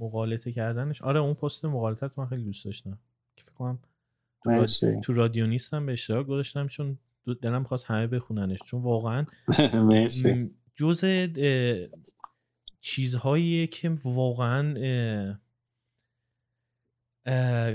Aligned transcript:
مقالطه 0.00 0.52
کردنش. 0.52 1.02
آره 1.02 1.20
اون 1.20 1.34
پست 1.34 1.64
مقالطت 1.64 2.18
من 2.18 2.26
خیلی 2.26 2.44
دوست 2.44 2.64
داشتم. 2.64 2.98
که 3.36 3.44
فکر 3.44 3.54
کنم 3.54 3.78
تو, 4.44 4.50
راد... 4.50 5.00
تو 5.02 5.12
رادیو 5.12 5.46
نیستم 5.46 5.86
به 5.86 5.92
اشتراک 5.92 6.26
گذاشتم 6.26 6.68
چون 6.68 6.98
دلم 7.42 7.64
خواست 7.64 7.84
همه 7.84 8.06
بخوننش. 8.06 8.58
چون 8.66 8.82
واقعا 8.82 9.26
مرسی. 9.74 10.50
جز 10.74 11.04
چیزهایی 12.80 13.66
که 13.66 13.92
واقعا 14.04 14.74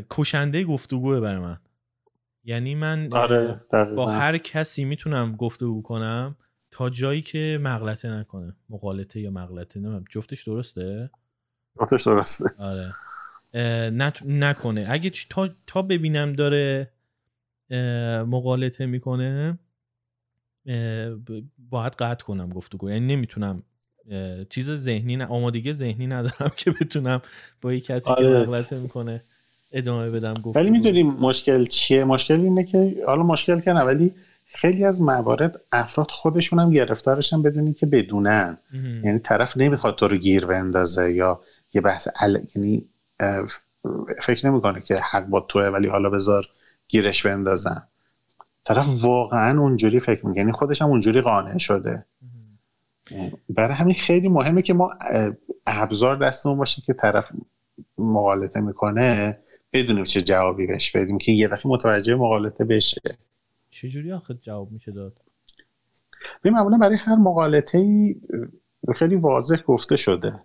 کشنده 0.10 0.64
گفتگوه 0.64 1.20
برای 1.20 1.40
من. 1.40 1.58
یعنی 2.44 2.76
من 2.76 3.14
آره 3.14 3.62
با 3.96 4.12
هر 4.12 4.38
کسی 4.38 4.86
می‌تونم 4.86 5.36
گفتگو 5.36 5.82
کنم 5.82 6.36
تا 6.72 6.90
جایی 6.90 7.22
که 7.22 7.60
مغلطه 7.62 8.10
نکنه. 8.10 8.56
مقالطه 8.70 9.20
یا 9.20 9.32
مغلطه 9.32 9.80
نمیم 9.80 10.06
جفتش 10.10 10.44
درسته؟ 10.44 11.10
جفتش 11.80 12.08
درسته 12.08 12.46
آره. 12.60 12.94
نکنه. 14.26 14.88
اگه 14.90 15.12
تا, 15.30 15.50
تا 15.68 15.82
ببینم 15.82 16.34
داره 16.34 16.91
مقالطه 18.28 18.86
می‌کنه 18.86 19.59
باید 21.70 21.94
قطع 22.00 22.26
کنم 22.26 22.50
گفتگو. 22.50 22.90
یعنی 22.90 23.16
نمی‌تونم 23.16 23.64
چیز 24.50 24.72
ذهنی 24.72 25.23
آمادگی 25.23 25.73
ذهنی 25.73 26.08
ندارم 26.08 26.52
که 26.58 26.72
بتونم 26.72 27.22
با 27.62 27.73
یک 27.73 27.86
کسی 27.86 28.09
آره. 28.12 28.23
که 28.23 28.30
مغلطه 28.30 28.80
می‌کنه 28.80 29.23
ادامه 29.72 30.09
بدم 30.09 30.34
گفت 30.34 30.58
ولی 30.58 30.70
می‌دونیم 30.70 31.08
مشکل 31.08 31.66
چیه؟ 31.66 32.03
مشکل 32.03 32.40
اینه 32.40 32.64
که 32.64 33.03
حالا 33.08 33.23
مشکل 33.23 33.59
کنه 33.59 33.81
ولی 33.81 34.14
خیلی 34.45 34.86
از 34.86 35.02
موارد 35.02 35.62
افراد 35.72 36.12
خودشون 36.12 36.59
هم 36.59 36.72
گرفتارشن 36.72 37.42
بدونی 37.42 37.73
که 37.73 37.86
بدونن. 37.86 38.58
یعنی 39.03 39.20
طرف 39.20 39.58
نمی‌خواد 39.58 39.95
تو 39.95 40.08
رو 40.08 40.17
گیر 40.17 40.45
بندازه 40.45 41.14
یا 41.14 41.42
یه 41.73 41.81
بحث 41.81 42.07
ال... 42.20 42.41
یعنی 42.55 42.85
فکر 44.21 44.48
نمی‌کنه 44.48 44.81
که 44.81 44.95
حق 44.95 45.25
با 45.25 45.39
توه 45.39 45.63
ولی 45.63 45.88
حالا 45.88 46.09
بذار 46.09 46.45
گیرش 46.88 47.25
بندازن 47.25 47.83
طرف 48.66 48.86
واقعا 49.02 49.59
اونجوری 49.59 50.00
فکر 50.00 50.25
می‌کنه 50.25 50.38
یعنی 50.38 50.52
خودش 50.52 50.81
هم 50.81 50.89
اونجوری 50.89 51.22
قانع 51.22 51.58
شده. 51.58 52.05
برای 53.50 53.75
همین 53.75 53.95
خیلی 53.95 54.30
مهمه 54.30 54.61
که 54.61 54.73
ما 54.73 54.94
ابزار 55.67 56.16
دستمون 56.16 56.58
باشه 56.58 56.81
که 56.81 56.94
طرف 56.94 57.31
مقالطه 57.97 58.59
می‌کنه 58.59 59.39
بدونیم 59.73 60.03
چه 60.03 60.22
جوابی 60.22 60.67
بهش 60.67 60.91
بدیم 60.91 61.17
که 61.17 61.31
یه 61.31 61.47
دفعه 61.47 61.72
متوجه 61.72 62.16
مقالطه 62.16 62.63
بشه. 62.63 63.02
چجوری 63.69 64.11
آخه 64.11 64.33
جواب 64.33 64.72
میشه 64.72 64.91
داد؟ 64.91 65.13
ببین 66.44 66.53
معمولا 66.53 66.78
برای 66.78 66.97
هر 66.97 67.16
مقالطه 67.16 67.78
ای 67.78 68.16
خیلی 68.95 69.16
واضح 69.16 69.61
گفته 69.61 69.95
شده. 69.95 70.39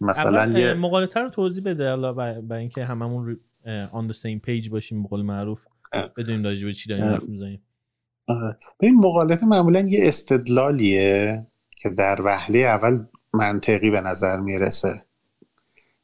مثلا 0.00 0.58
یه 0.58 0.74
مقالطه 0.74 1.20
رو 1.20 1.30
توضیح 1.30 1.64
بده 1.64 1.90
الله 1.90 2.12
برای 2.40 2.60
اینکه 2.60 2.84
هممون 2.84 3.40
on 3.92 4.12
the 4.12 4.16
same 4.16 4.48
page 4.48 4.68
باشیم 4.70 5.02
بقول 5.02 5.22
معروف 5.22 5.66
بدونیم 6.16 6.44
راجع 6.44 6.66
به 6.66 6.72
چی 6.72 6.88
داریم 6.88 7.04
حرف 7.04 7.28
می‌زنیم. 7.28 7.62
این 8.80 8.94
مقالطه 8.94 9.46
معمولا 9.46 9.80
یه 9.80 10.08
استدلالیه 10.08 11.46
که 11.70 11.88
در 11.88 12.22
وهله 12.22 12.58
اول 12.58 13.04
منطقی 13.34 13.90
به 13.90 14.00
نظر 14.00 14.40
می‌رسه. 14.40 15.04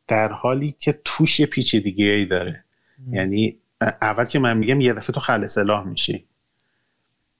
در 0.08 0.32
حالی 0.32 0.76
که 0.78 1.00
توش 1.04 1.40
یه 1.40 1.46
پیچیدگی 1.46 2.10
ای 2.10 2.26
داره. 2.26 2.64
یعنی 3.10 3.58
اول 4.02 4.24
که 4.24 4.38
من 4.38 4.56
میگم 4.56 4.80
یه 4.80 4.94
دفعه 4.94 5.14
تو 5.14 5.20
خل 5.20 5.44
اصلاح 5.44 5.86
میشی. 5.86 6.24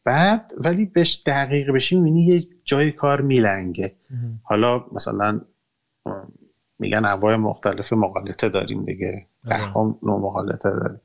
بعد 0.05 0.53
ولی 0.57 0.85
بهش 0.85 1.23
دقیق 1.27 1.71
بشی 1.71 1.97
می‌بینی 1.97 2.25
یه 2.25 2.47
جای 2.65 2.93
کار 2.93 3.21
میلنگه. 3.21 3.95
حالا 4.43 4.85
مثلا 4.93 5.41
میگن 6.78 7.05
انواع 7.05 7.36
مختلف 7.36 7.92
مقالطه 7.92 8.48
داریم 8.48 8.84
دیگه. 8.84 9.27
ده 9.47 9.77
نوع 9.77 10.20
مقالطه 10.20 10.70
داریم. 10.70 11.00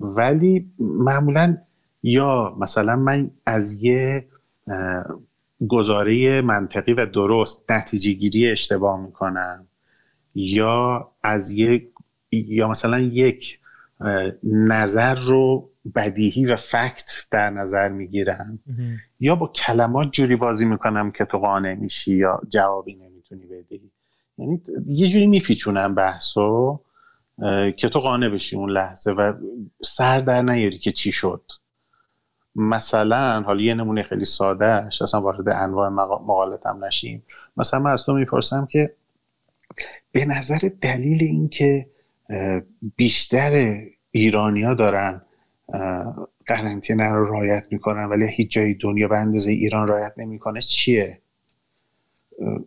ولی 0.00 0.70
معمولا 0.78 1.56
یا 2.02 2.56
مثلا 2.58 2.96
من 2.96 3.30
از 3.46 3.82
یه 3.82 4.26
گزاره 5.68 6.40
منطقی 6.40 6.92
و 6.92 7.06
درست 7.06 7.70
نتیجه 7.70 8.12
گیری 8.12 8.50
اشتباه 8.50 9.00
می‌کنم 9.00 9.66
یا 10.34 11.10
از 11.22 11.52
یک 11.52 11.88
یا 12.32 12.68
مثلا 12.68 12.98
یک 12.98 13.58
نظر 14.44 15.14
رو 15.14 15.70
بدیهی 15.94 16.46
و 16.46 16.56
فکت 16.56 17.26
در 17.30 17.50
نظر 17.50 17.88
می‌گیرم 17.88 18.58
یا 19.20 19.34
با 19.34 19.46
کلمات 19.46 20.10
جوری 20.12 20.36
بازی 20.36 20.64
می‌کنم 20.64 21.10
که 21.10 21.24
تو 21.24 21.38
قانع 21.38 21.74
میشی 21.74 22.16
یا 22.16 22.40
جوابی 22.48 22.94
نمی‌تونی 22.94 23.46
بدی. 23.46 23.90
یعنی 24.40 24.62
یه 24.86 25.08
جوری 25.08 25.26
میپیچونم 25.26 25.94
بحثو 25.94 26.80
که 27.76 27.88
تو 27.88 28.00
قانع 28.00 28.28
بشی 28.28 28.56
اون 28.56 28.70
لحظه 28.70 29.12
و 29.12 29.32
سر 29.84 30.20
در 30.20 30.42
نیاری 30.42 30.78
که 30.78 30.92
چی 30.92 31.12
شد. 31.12 31.42
مثلا 32.54 33.42
حالا 33.42 33.62
یه 33.62 33.74
نمونه 33.74 34.02
خیلی 34.02 34.24
ساده 34.24 34.66
اصلا 34.66 35.20
وارد 35.20 35.48
انواع 35.48 35.88
مقالتم 35.88 36.84
نشیم. 36.84 37.22
مثلا 37.56 37.80
من 37.80 37.90
از 37.90 38.04
تو 38.04 38.12
می‌پرسم 38.12 38.66
که 38.70 38.94
به 40.12 40.24
نظر 40.24 40.70
دلیل 40.80 41.22
اینکه 41.22 41.86
بیشتر 42.96 43.80
ایرانیا 44.10 44.74
دارن 44.74 45.22
قرنطینه 46.46 47.08
رو 47.08 47.26
رایت 47.26 47.66
می‌کنن 47.70 48.04
ولی 48.04 48.26
هیچ 48.26 48.50
جای 48.50 48.74
دنیا 48.74 49.08
به 49.08 49.18
اندازه 49.18 49.50
ایران 49.50 49.88
رایت 49.88 50.12
نمی‌کنه 50.16 50.60
چیه؟ 50.60 51.20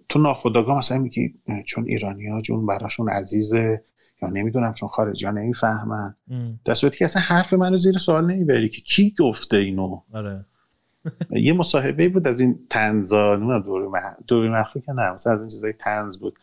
تو 0.09 0.19
ناخداگاه 0.19 0.77
مثلا 0.77 0.97
میگی 0.97 1.33
چون 1.65 1.85
ایرانیا 1.85 2.41
جون 2.41 2.65
براشون 2.65 3.09
عزیزه 3.09 3.81
یا 4.21 4.29
نمی‌دونم 4.29 4.73
چون 4.73 4.89
خارجی 4.89 5.25
ها 5.25 5.31
نمی‌فهمن 5.31 6.15
در 6.65 6.73
صورتی 6.73 6.97
که 6.97 7.05
اصلا 7.05 7.21
حرف 7.21 7.53
منو 7.53 7.77
زیر 7.77 7.97
سوال 7.97 8.31
نمی‌بری 8.31 8.69
که 8.69 8.81
کی 8.81 9.15
گفته 9.19 9.57
اینو؟ 9.57 10.01
آره. 10.13 10.45
یه 11.29 11.53
مصاحبه 11.53 12.09
بود 12.09 12.27
از 12.27 12.39
این 12.39 12.59
تنزا 12.69 13.35
دوری, 13.35 13.87
مح... 13.87 14.13
دوری 14.27 14.49
مخفی 14.49 14.81
که 14.81 14.91
نه 14.91 15.11
مثلا 15.11 15.33
از 15.33 15.39
این 15.39 15.49
چیزای 15.49 15.73
تنز 15.73 16.17
بود. 16.17 16.39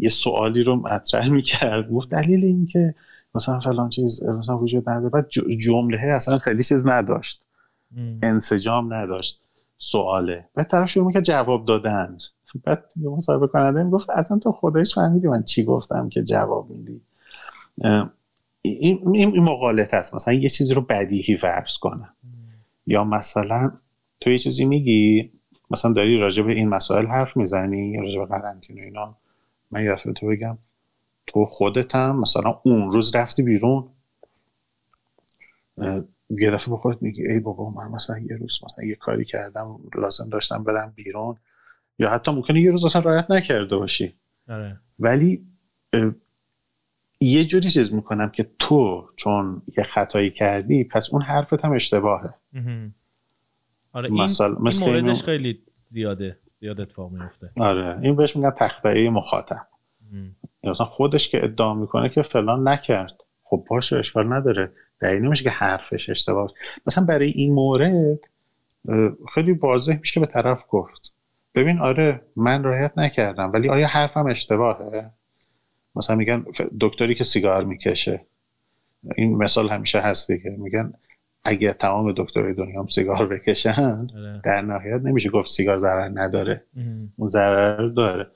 یه 0.00 0.08
سوالی 0.08 0.62
رو 0.62 0.76
مطرح 0.76 1.28
می‌کرد. 1.28 1.90
گفت 1.90 2.08
دلیل 2.08 2.44
این 2.44 2.66
که 2.66 2.94
مثلا 3.34 3.60
فلان 3.60 3.88
چیز 3.88 4.24
مثلا 4.24 4.58
وجود 4.58 4.88
نداره. 4.88 5.08
بعد 5.08 5.28
جمله 5.58 5.98
اصلا 5.98 6.38
خیلی 6.38 6.62
چیز 6.62 6.86
نداشت. 6.86 7.42
انسجام 8.22 8.94
نداشت 8.94 9.40
سواله. 9.78 10.44
بعد 10.54 10.66
طرف 10.66 10.90
شروع 10.90 11.12
که 11.12 11.20
جواب 11.20 11.66
دادن. 11.66 12.18
بعد 12.64 12.84
یه 12.96 13.08
مصاحبه 13.08 13.46
کننده 13.46 13.90
گفت 13.90 14.10
اصلا 14.10 14.38
تو 14.38 14.52
خودش 14.52 14.94
فهمیدی 14.94 15.28
من 15.28 15.42
چی 15.42 15.64
گفتم 15.64 16.08
که 16.08 16.22
جواب 16.22 16.70
میدی؟ 16.70 17.00
این, 18.62 19.00
این 19.14 19.42
مقالط 19.42 19.94
هست 19.94 20.14
مثلا 20.14 20.34
یه 20.34 20.48
چیزی 20.48 20.74
رو 20.74 20.80
بدیهی 20.80 21.36
فرض 21.36 21.78
کنم. 21.78 22.14
یا 22.86 23.04
مثلا 23.04 23.72
تو 24.20 24.30
یه 24.30 24.38
چیزی 24.38 24.64
میگی 24.64 25.30
مثلا 25.70 25.92
داری 25.92 26.18
راجع 26.18 26.42
به 26.42 26.52
این 26.52 26.68
مسائل 26.68 27.06
حرف 27.06 27.36
می‌زنی 27.36 27.96
راجع 27.96 28.18
به 28.18 28.26
قرنطینه 28.26 28.82
اینا 28.82 29.16
من 29.70 29.84
یه 29.84 29.96
تو 29.96 30.26
بگم 30.26 30.58
تو 31.26 31.44
خودت 31.46 31.94
هم 31.94 32.20
مثلا 32.20 32.60
اون 32.62 32.92
روز 32.92 33.14
رفتی 33.14 33.42
بیرون. 33.42 33.88
یه 36.30 36.50
دفعه 36.50 36.70
با 36.70 36.76
خودت 36.76 37.02
میگی 37.02 37.26
ای 37.26 37.38
بابا 37.38 37.70
من 37.70 37.88
مثلا 37.88 38.18
یه 38.18 38.36
روز 38.36 38.60
مثلا 38.64 38.84
یه 38.84 38.94
کاری 38.94 39.24
کردم 39.24 39.80
لازم 39.94 40.28
داشتم 40.28 40.64
برم 40.64 40.92
بیرون. 40.96 41.36
یا 41.98 42.10
حتی 42.10 42.30
ممکنه 42.30 42.60
یه 42.60 42.70
روز 42.70 42.84
اصلا 42.84 43.02
رایت 43.02 43.30
نکرده 43.30 43.76
باشی. 43.76 44.14
آره. 44.48 44.76
ولی 44.98 45.44
یه 47.20 47.44
جوری 47.44 47.70
چیز 47.70 47.94
می‌کنم 47.94 48.30
که 48.30 48.50
تو 48.58 49.08
چون 49.16 49.62
یه 49.78 49.84
خطایی 49.84 50.30
کردی 50.30 50.84
پس 50.84 51.08
اون 51.12 51.22
حرفت 51.22 51.64
هم 51.64 51.72
اشتباهه. 51.72 52.34
آره 53.92 54.10
این, 54.12 54.22
مثل 54.60 54.84
این 54.84 55.02
موردش 55.02 55.22
خیلی 55.22 55.62
زیاده. 55.90 56.38
زیاد 56.60 56.80
اتفاق 56.80 57.12
میفته 57.12 57.50
آره 57.56 57.98
این 58.02 58.16
بهش 58.16 58.36
میگن 58.36 58.50
تخته 58.50 59.10
مخاطب. 59.10 59.66
مثلا 60.64 60.86
خودش 60.86 61.28
که 61.28 61.44
ادعا 61.44 61.74
می‌کنه 61.74 62.08
که 62.08 62.22
فلان 62.22 62.68
نکرد. 62.68 63.20
خب 63.44 63.64
باشه 63.70 63.96
اشکال 63.96 64.32
نداره. 64.32 64.72
دلیل 65.00 65.22
نمیشه 65.22 65.44
که 65.44 65.50
حرفش 65.50 66.08
اشتباه 66.08 66.52
مثلا 66.86 67.04
برای 67.04 67.30
این 67.30 67.52
مورد 67.52 68.18
خیلی 69.34 69.52
واضح 69.52 69.98
میشه 70.00 70.20
به 70.20 70.26
طرف 70.26 70.64
گفت. 70.68 71.12
ببین 71.54 71.78
آره 71.78 72.20
من 72.36 72.64
رایت 72.64 72.98
نکردم 72.98 73.52
ولی 73.52 73.68
آیا 73.68 73.86
حرفم 73.86 74.26
اشتباهه؟ 74.26 75.10
مثلا 75.96 76.16
میگن 76.16 76.44
دکتری 76.80 77.14
که 77.14 77.24
سیگار 77.24 77.64
می‌کشه. 77.64 78.20
این 79.16 79.36
مثال 79.36 79.68
همیشه 79.68 80.00
هست 80.00 80.32
دیگه. 80.32 80.50
میگن 80.50 80.92
اگه 81.44 81.72
تمام 81.72 82.12
دکترای 82.16 82.54
دنیا 82.54 82.80
هم 82.80 82.86
سیگار 82.86 83.26
بکشن 83.26 84.08
آره. 84.14 84.40
در 84.44 84.62
نهایت 84.62 85.02
نمیشه 85.02 85.30
گفت 85.30 85.50
سیگار 85.50 85.78
ضرر 85.78 86.10
نداره. 86.14 86.62
اون 87.16 87.28
ضرر 87.28 87.88
داره. 87.88 88.26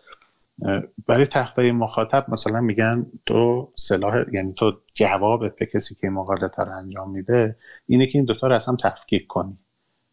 برای 1.06 1.26
تخته 1.26 1.72
مخاطب 1.72 2.24
مثلا 2.28 2.60
میگن 2.60 3.06
تو 3.26 3.72
سلاح 3.76 4.24
یعنی 4.32 4.52
تو 4.52 4.72
جوابت 4.94 5.56
به 5.56 5.66
کسی 5.66 5.94
که 5.94 6.10
مقالطه 6.10 6.62
رو 6.62 6.76
انجام 6.78 7.10
میده 7.10 7.56
اینه 7.86 8.06
که 8.06 8.18
این 8.18 8.24
دوتا 8.24 8.46
رو 8.46 8.54
اصلا 8.54 8.76
تفکیک 8.76 9.26
کنی. 9.26 9.58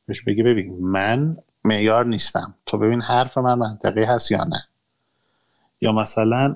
بهش 0.06 0.22
بگی 0.22 0.44
ببین 0.44 0.78
من 0.82 1.38
معیار 1.70 2.06
نیستم. 2.06 2.56
تو 2.66 2.78
ببین 2.78 3.02
حرف 3.02 3.38
من 3.38 3.54
منطقی 3.54 4.04
هست 4.04 4.32
یا 4.32 4.44
نه. 4.44 4.64
یا 5.82 5.92
مثلا 5.92 6.56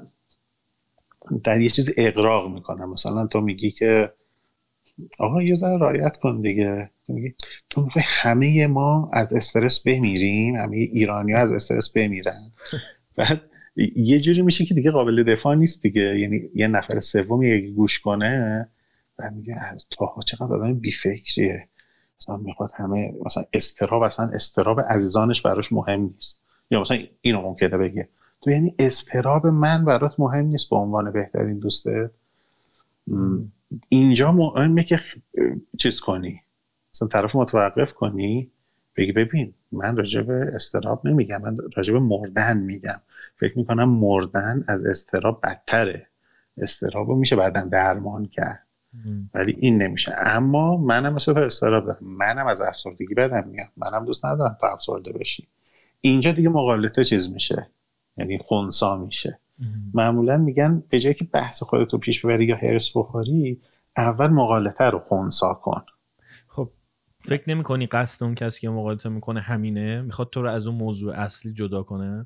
در 1.44 1.62
یه 1.62 1.70
چیز 1.70 1.90
اقراق 1.98 2.54
می‌کنن 2.54 2.86
مثلا 2.86 3.28
تو 3.28 3.42
میگی 3.42 3.72
که 3.72 4.14
آقا 5.20 5.42
یه 5.42 5.56
ذره 5.56 5.78
رایت 5.78 6.18
کن 6.18 6.42
دیگه. 6.42 6.90
تو 7.08 7.14
میگی 7.14 7.34
تو 7.70 7.82
می‌خوای 7.82 8.06
همه 8.08 8.68
ما 8.68 9.10
از 9.14 9.34
استرس 9.34 9.84
بمیریم 9.84 10.56
همه 10.56 10.78
ایرانی 10.78 11.34
ها 11.34 11.40
از 11.40 11.52
استرس 11.52 11.90
بمیرن. 11.90 12.52
بعد 13.18 13.42
یه 13.96 14.20
جوری 14.20 14.42
میشه 14.42 14.66
که 14.66 14.74
دیگه 14.74 14.92
قابل 14.92 15.24
دفاع 15.24 15.56
نیست 15.56 15.82
دیگه. 15.82 16.20
یعنی 16.20 16.42
یه 16.56 16.68
نفر 16.68 17.00
سوم 17.00 17.44
یه 17.44 17.70
گوش 17.72 18.00
کنه 18.00 18.68
و 19.20 19.32
میگه 19.32 19.62
تو 19.90 20.22
چقدر 20.26 20.54
آدم 20.54 20.74
بیفکریه. 20.74 21.68
مثلا 22.24 22.38
می‌خواد 22.38 22.72
همه 22.76 23.14
مثلا 23.26 23.44
استراب 23.54 24.02
اصلا 24.02 24.30
استراب 24.34 24.80
عزیزانش 24.80 25.42
براش 25.42 25.72
مهم 25.72 26.02
نیست. 26.02 26.40
یا 26.72 26.82
مثلا 26.82 26.98
اینو 27.22 27.42
ممکنه 27.42 27.78
بگه. 27.78 28.08
تو 28.42 28.52
یعنی 28.52 28.76
استراب 28.80 29.48
من 29.48 29.86
برات 29.86 30.20
مهم 30.20 30.46
نیست 30.46 30.70
به 30.70 30.76
عنوان 30.76 31.12
بهترین 31.12 31.60
دوسته 31.60 32.12
اینجا 33.90 34.32
مهمه 34.32 34.84
که 34.84 35.00
چیز 35.78 36.00
کنی. 36.00 36.42
مثلا 36.94 37.08
طرف 37.08 37.36
متوقف 37.36 37.94
کنی 37.94 38.52
بگی 38.98 39.12
ببین 39.12 39.54
من 39.72 39.98
راجع 39.98 40.22
به 40.22 40.52
استراب 40.56 41.08
نمیگم 41.08 41.42
من 41.42 41.58
راجع 41.76 41.94
به 41.94 42.00
مردن 42.00 42.58
میگم. 42.58 43.02
فکر 43.40 43.58
می‌کنم 43.58 43.90
مردن 43.90 44.64
از 44.68 44.86
استراب 44.86 45.42
بدتره. 45.44 46.08
استراب 46.58 47.08
رو 47.10 47.16
میشه 47.16 47.36
بعدا 47.36 47.62
درمان 47.62 48.26
کرد. 48.26 48.68
ولی 49.34 49.56
این 49.60 49.82
نمیشه. 49.82 50.16
اما 50.18 50.78
منم 50.78 51.14
مثل 51.14 51.38
استراب 51.38 51.86
دارم. 51.86 51.98
منم 52.02 52.48
از 52.48 52.62
افسردگی 52.62 53.14
بدم 53.14 53.48
میاد. 53.48 53.70
منم 53.78 54.06
دوست 54.06 54.26
ندارم 54.26 54.58
تو 54.62 54.68
افسرده 54.68 55.14
بشی. 55.14 55.48
اینجا 56.02 56.32
دیگه 56.32 56.50
مقالطه 56.50 57.04
چیز 57.04 57.34
میشه. 57.34 57.70
یعنی 58.18 58.38
خونسا 58.38 58.98
میشه. 58.98 59.40
معمولا 59.94 60.38
میگن 60.38 60.84
به 60.90 61.00
جایی 61.00 61.16
که 61.16 61.26
بحث 61.26 61.64
خودتو 61.64 61.98
پیش 61.98 62.26
ببری 62.26 62.46
یا 62.46 62.56
هرس 62.56 62.98
بخوری 62.98 63.62
اول 63.98 64.28
مقالطه 64.28 64.84
رو 64.84 65.00
خونسا 65.00 65.54
کن. 65.54 65.86
خب 66.48 66.70
فکر 67.26 67.44
نمی 67.50 67.64
کنی 67.64 67.88
قصد 67.88 68.24
اون 68.24 68.36
کسی 68.36 68.62
که 68.62 68.70
مقالطه 68.70 69.10
می‌کنه 69.10 69.40
همینه؟ 69.40 70.02
می‌خواد 70.02 70.30
تو 70.30 70.42
رو 70.42 70.50
از 70.50 70.68
اون 70.68 70.76
موضوع 70.76 71.14
اصلی 71.14 71.54
جدا 71.54 71.84
کنه؟ 71.84 72.26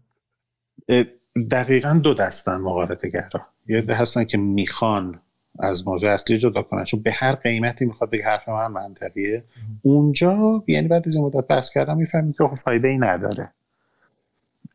دقیقا 1.51 1.99
دو 2.03 2.13
دستن 2.13 2.57
مقالطه 2.57 3.09
گرا 3.09 3.47
یه 3.67 3.83
هستن 3.89 4.23
که 4.23 4.37
می‌خوان 4.37 5.21
از 5.59 5.87
موضوع 5.87 6.09
اصلی 6.09 6.37
جدا 6.37 6.61
کنن. 6.61 6.83
چون 6.83 7.01
به 7.01 7.11
هر 7.11 7.35
قیمتی 7.35 7.85
می‌خواد 7.85 8.09
بگه 8.09 8.25
حرف 8.25 8.49
من 8.49 8.67
منطقیه. 8.67 9.43
اونجا 9.81 10.63
یعنی 10.67 10.87
بعد 10.87 11.07
از 11.07 11.15
این 11.15 11.23
مدت 11.23 11.47
بحث 11.47 11.69
کردم 11.69 11.97
می‌فهمی 11.97 12.33
که 12.33 12.43
خب 12.43 12.53
فایده 12.53 12.87
ای 12.87 12.97
نداره. 12.97 13.51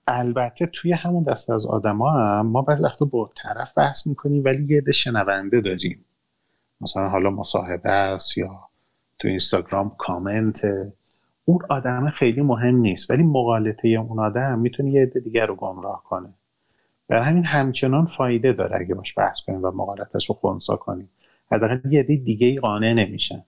البته 0.06 0.67
توی 0.67 0.93
همون 0.93 1.23
دست 1.23 1.50
از 1.50 1.67
آدما 1.67 2.11
هم 2.11 2.46
ما 2.46 2.62
بعضی 2.62 2.82
وقتا 2.82 3.05
با 3.05 3.31
طرف 3.43 3.79
بحث 3.79 4.06
می‌کنیم 4.06 4.44
ولی 4.44 4.64
یه 4.64 4.79
عده 4.79 4.93
شنونده 4.93 5.61
داریم. 5.61 6.05
مثلا 6.81 7.08
حالا 7.08 7.31
مصاحبه 7.31 7.90
است 7.90 8.38
یا 8.38 8.61
تو 9.19 9.29
اینستاگرام 9.29 9.96
کامنت. 9.99 10.61
اون 11.44 11.58
آدم 11.69 12.11
خیلی 12.11 12.43
مهم 12.43 12.76
نیست 12.76 13.11
ولی 13.11 13.23
مقالطه 13.23 13.88
اون 13.88 14.19
آدم 14.19 14.58
می‌تونه 14.58 14.90
یه 14.90 15.02
عده 15.02 15.20
دیگر 15.20 15.46
رو 15.46 15.55
گمراه 15.55 16.02
کنه. 16.05 16.29
برای 17.08 17.25
همین 17.25 17.44
همچنان 17.44 18.06
فایده 18.06 18.52
داره 18.52 18.81
اگه 18.81 18.94
باش 18.94 19.19
بحث 19.19 19.40
کنیم 19.40 19.62
و 19.62 19.70
مقالطش 19.70 20.28
رو 20.28 20.34
خونسا 20.34 20.76
کنیم. 20.76 21.08
حداقل 21.50 21.93
یه 21.93 22.00
عده 22.00 22.16
دیگه 22.16 22.46
ای 22.46 22.58
قانع 22.58 22.93
نمیشن. 22.93 23.44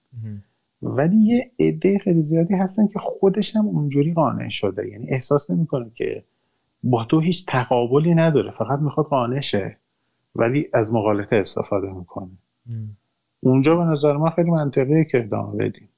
ولی 0.81 1.17
یه 1.17 1.51
عده 1.59 1.99
خیلی 1.99 2.21
زیادی 2.21 2.53
هستن 2.53 2.87
که 2.87 2.99
خودش 2.99 3.55
هم 3.55 3.65
اونجوری 3.65 4.13
قانع 4.13 4.49
شده. 4.49 4.87
یعنی 4.87 5.09
احساس 5.09 5.51
نمی‌کنه 5.51 5.91
که 5.95 6.23
با 6.83 7.05
تو 7.05 7.19
هیچ 7.19 7.45
تقابلی 7.47 8.15
نداره. 8.15 8.51
فقط 8.51 8.79
می‌خواد 8.79 9.05
قانع 9.05 9.39
شه 9.39 9.77
ولی 10.35 10.67
از 10.73 10.93
مقالطه 10.93 11.35
استفاده 11.35 11.91
می‌کنه. 11.91 12.31
اونجا 13.39 13.75
به 13.75 13.83
نظر 13.83 14.17
من 14.17 14.29
خیلی 14.29 14.51
منطقیه 14.51 15.05
که 15.05 15.19
ادامه 15.19 15.57
بدیم. 15.65 15.89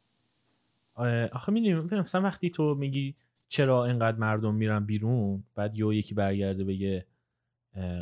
آخه 1.31 1.51
می‌دونیم 1.51 1.99
مثلا 1.99 2.21
وقتی 2.21 2.49
تو 2.49 2.75
میگی 2.75 3.15
چرا 3.47 3.85
اینقدر 3.85 4.17
مردم 4.17 4.55
میرن 4.55 4.85
بیرون 4.85 5.43
بعد 5.55 5.79
یه 5.79 5.87
یکی 5.87 6.15
برگرده 6.15 6.63
بگه 6.63 7.05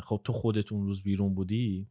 خب 0.04 0.20
تو 0.24 0.32
خودت 0.32 0.72
اون 0.72 0.86
روز 0.86 1.02
بیرون 1.02 1.34
بودی؟ 1.34 1.86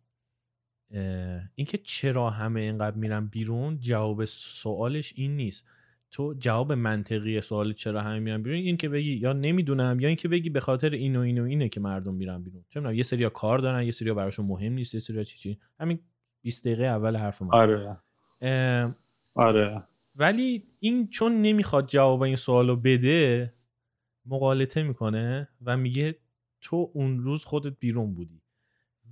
اینکه 1.56 1.78
چرا 1.78 2.30
همه 2.30 2.62
اینقدر 2.62 2.96
میرن 2.96 3.28
بیرون؟ 3.28 3.80
جواب 3.80 4.26
سوالش 4.26 5.14
این 5.16 5.36
نیست. 5.36 5.66
تو 6.12 6.34
جواب 6.40 6.72
منطقی 6.72 7.42
سوال 7.42 7.74
چرا 7.74 8.02
همه 8.02 8.20
میرن 8.20 8.44
بیرون؟ 8.44 8.60
این 8.60 8.78
که 8.78 8.90
بگی 8.90 9.14
یا 9.14 9.34
نمی‌دونم 9.34 10.00
یا 10.00 10.08
اینکه 10.08 10.28
بگی 10.28 10.50
به 10.50 10.60
خاطر 10.60 10.90
این 10.90 11.16
و 11.16 11.20
این 11.20 11.40
و 11.40 11.44
اینه 11.44 11.70
که 11.70 11.80
مردم 11.80 12.14
میرن 12.14 12.44
بیرون. 12.44 12.66
چه 12.70 12.96
یه 12.96 13.04
سری 13.04 13.30
کار 13.30 13.60
دارن 13.60 13.84
یه 13.84 13.92
سری 13.92 14.14
براشون 14.14 14.46
مهم 14.46 14.74
نیست 14.74 14.94
یه 14.94 15.00
سری 15.00 15.26
چی 15.26 15.38
چی. 15.38 15.58
همین 15.80 16.00
20 16.42 16.64
دقیقه 16.68 16.84
اول 16.84 17.16
حرف 17.16 17.42
ما 17.42 17.54
آره. 17.54 17.98
آره. 19.34 19.84
ولی 20.16 20.64
این 20.80 21.08
چون 21.08 21.42
نمی‌خواد 21.42 21.88
جواب 21.88 22.22
این 22.22 22.36
سوالو 22.36 22.76
بده 22.76 23.54
مقالطه 24.26 24.84
می‌کنه 24.84 25.48
و 25.62 25.78
میگه 25.78 26.16
تو 26.66 26.92
اون 26.94 27.20
روز 27.20 27.44
خودت 27.44 27.74
بیرون 27.80 28.14
بودی. 28.14 28.42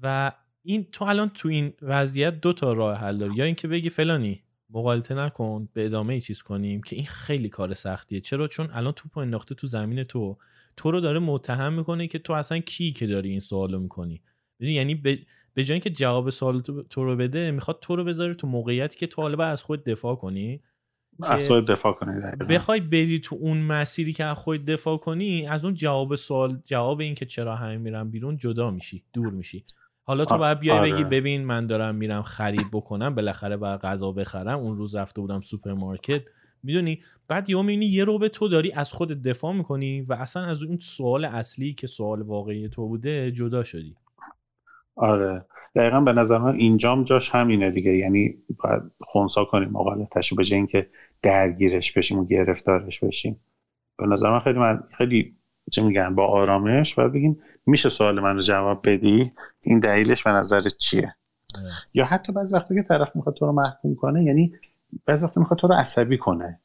و 0.01 0.31
این 0.63 0.87
تو 0.91 1.05
الان 1.05 1.29
تو 1.29 1.49
این 1.49 1.73
وضعیت 1.81 2.41
دو 2.41 2.53
تا 2.53 2.73
راه 2.73 2.97
حل 2.97 3.17
داری. 3.17 3.35
یا 3.35 3.45
اینکه 3.45 3.67
بگی 3.67 3.89
فلانی 3.89 4.43
مقالطه 4.69 5.15
نکن 5.15 5.69
به 5.73 5.85
ادامه 5.85 6.13
ای 6.13 6.21
چیز 6.21 6.41
کنیم 6.41 6.81
که 6.81 6.95
این 6.95 7.05
خیلی 7.05 7.49
کار 7.49 7.73
سختیه. 7.73 8.21
چرا؟ 8.21 8.47
چون 8.47 8.69
الان 8.73 8.93
توپ 8.93 9.17
انداخته 9.17 9.55
تو 9.55 9.67
زمین 9.67 10.03
تو. 10.03 10.37
تو 10.77 10.91
رو 10.91 10.99
داره 10.99 11.19
متهم 11.19 11.73
می‌کنه 11.73 12.07
که 12.07 12.19
تو 12.19 12.33
اصلا 12.33 12.59
کی 12.59 12.91
که 12.91 13.07
داری 13.07 13.29
این 13.29 13.39
سوالو 13.39 13.79
می‌کنی. 13.79 14.21
یعنی 14.59 14.95
به 14.95 15.19
به 15.53 15.63
جای 15.63 15.73
اینکه 15.73 15.89
جواب 15.89 16.29
سوال 16.29 16.61
تو 16.89 17.03
رو 17.03 17.15
بده 17.15 17.51
می‌خواد 17.51 17.79
تو 17.81 17.95
رو 17.95 18.03
بذاره 18.03 18.33
تو 18.33 18.47
موقعیتی 18.47 18.97
که 18.97 19.07
تو 19.07 19.21
حالا 19.21 19.45
از 19.45 19.63
خود 19.63 19.83
دفاع 19.83 20.15
کنی. 20.15 20.61
از 21.23 21.47
دفاع 21.47 21.93
کنی 21.93 22.21
بخوای 22.49 22.79
بری 22.79 23.19
تو 23.19 23.35
اون 23.39 23.57
مسیری 23.57 24.13
که 24.13 24.25
از 24.25 24.37
خود 24.37 24.65
دفاع 24.65 24.97
کنی 24.97 25.47
از 25.47 25.65
اون 25.65 25.73
جواب 25.73 26.15
سوال 26.15 26.59
جواب 26.65 26.99
این 26.99 27.15
که 27.15 27.25
چرا 27.25 27.55
همه 27.55 27.77
میرن 27.77 28.09
بیرون 28.09 28.37
جدا 28.37 28.71
میشی 28.71 29.03
دور 29.13 29.29
میشی. 29.29 29.65
حالا 30.03 30.25
تو 30.25 30.37
باید 30.37 30.59
بیای 30.59 30.81
بگی 30.81 30.91
آره. 30.91 31.03
ببین 31.03 31.45
من 31.45 31.67
دارم 31.67 31.95
میرم 31.95 32.21
خرید 32.21 32.71
بکنم 32.71 33.15
بالاخره 33.15 33.57
باید 33.57 33.79
غذا 33.79 34.11
بخرم. 34.11 34.59
اون 34.59 34.77
روز 34.77 34.95
رفته 34.95 35.21
بودم 35.21 35.41
سوپرمارکت. 35.41 36.21
می‌دونی؟ 36.63 37.01
بعد 37.27 37.49
یه 37.49 37.57
می‌بینی 37.57 37.85
یه 37.85 38.03
رو 38.03 38.17
به 38.19 38.29
تو 38.29 38.47
داری 38.47 38.71
از 38.71 38.91
خود 38.91 39.21
دفاع 39.23 39.53
می‌کنی 39.53 40.01
و 40.01 40.13
اصلا 40.13 40.45
از 40.45 40.63
اون 40.63 40.77
سوال 40.77 41.25
اصلی 41.25 41.73
که 41.73 41.87
سوال 41.87 42.21
واقعی 42.21 42.69
تو 42.69 42.87
بوده 42.87 43.31
جدا 43.31 43.63
شدی. 43.63 43.95
آره. 44.95 45.45
دقیقا 45.75 46.01
به 46.01 46.13
نظر 46.13 46.37
من 46.37 46.55
اینجام 46.55 47.03
جاش 47.03 47.29
همینه 47.29 47.71
دیگه. 47.71 47.91
یعنی 47.91 48.35
باید 48.63 48.81
خونسا 49.01 49.45
کنیم 49.45 49.69
مقالطش 49.69 50.33
به 50.33 50.43
اینکه 50.51 50.89
درگیرش 51.21 51.91
بشیم 51.91 52.19
و 52.19 52.25
گرفتارش 52.25 52.99
بشیم. 52.99 53.39
به 53.97 54.05
نظر 54.05 54.29
من 54.29 54.39
خیلی 54.39 54.59
من 54.59 54.83
خیلی 54.97 55.35
چه 55.71 55.83
میگن 55.83 56.15
با 56.15 56.27
آرامش 56.27 56.99
و 56.99 57.09
بگیم 57.09 57.39
میشه 57.65 57.89
سوال 57.89 58.19
من 58.19 58.35
رو 58.35 58.41
جواب 58.41 58.89
بدی؟ 58.89 59.31
این 59.63 59.79
دلیلش 59.79 60.23
به 60.23 60.29
نظرت 60.31 60.77
چیه؟ 60.77 61.15
یا 61.93 62.05
حتی 62.05 62.33
بعض 62.33 62.53
وقتی 62.53 62.75
که 62.75 62.83
طرف 62.83 63.15
می‌خواد 63.15 63.35
تو 63.35 63.45
رو 63.45 63.51
محکوم 63.51 63.95
کنه 63.95 64.23
یعنی 64.23 64.53
بعض 65.05 65.23
وقتی 65.23 65.39
می‌خواد 65.39 65.59
تو 65.59 65.67
رو 65.67 65.73
عصبی 65.73 66.17
کنه. 66.17 66.59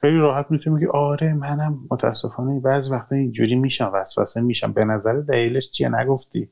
خیلی 0.00 0.16
راحت 0.16 0.46
می‌تونی 0.50 0.76
بگی 0.76 0.86
آره 0.86 1.32
منم 1.32 1.78
متاسفانه 1.90 2.60
بعض 2.60 2.90
وقتا 2.90 3.16
اینجوری 3.16 3.54
میشم 3.54 3.90
وسوسه 3.94 4.40
میشم. 4.40 4.72
به 4.72 4.84
نظر 4.84 5.12
دلیلش 5.12 5.70
چیه؟ 5.70 5.88
نگفتی. 5.88 6.48